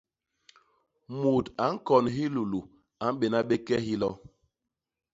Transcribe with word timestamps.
Mut 1.19 1.45
a 1.63 1.65
ñkon 1.75 2.05
hilulu 2.15 2.59
a 3.03 3.05
mbéna 3.13 3.39
bé 3.47 3.55
ke 3.65 3.75
hilo. 3.85 4.09